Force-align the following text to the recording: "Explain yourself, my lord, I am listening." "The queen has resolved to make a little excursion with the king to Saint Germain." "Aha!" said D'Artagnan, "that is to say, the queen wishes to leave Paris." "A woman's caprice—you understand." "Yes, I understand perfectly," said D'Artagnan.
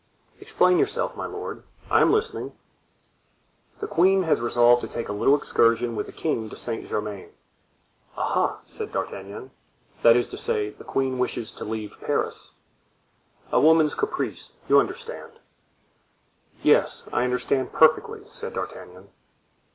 "Explain 0.39 0.79
yourself, 0.79 1.15
my 1.15 1.27
lord, 1.27 1.61
I 1.91 2.01
am 2.01 2.11
listening." 2.11 2.53
"The 3.81 3.87
queen 3.87 4.23
has 4.23 4.41
resolved 4.41 4.81
to 4.81 4.97
make 4.97 5.09
a 5.09 5.13
little 5.13 5.35
excursion 5.37 5.95
with 5.95 6.07
the 6.07 6.11
king 6.11 6.49
to 6.49 6.55
Saint 6.55 6.87
Germain." 6.87 7.29
"Aha!" 8.17 8.61
said 8.65 8.91
D'Artagnan, 8.91 9.51
"that 10.01 10.15
is 10.15 10.27
to 10.29 10.37
say, 10.39 10.71
the 10.71 10.83
queen 10.83 11.19
wishes 11.19 11.51
to 11.51 11.65
leave 11.65 11.97
Paris." 12.03 12.55
"A 13.51 13.59
woman's 13.61 13.93
caprice—you 13.93 14.79
understand." 14.79 15.33
"Yes, 16.63 17.07
I 17.13 17.23
understand 17.23 17.71
perfectly," 17.71 18.23
said 18.25 18.55
D'Artagnan. 18.55 19.09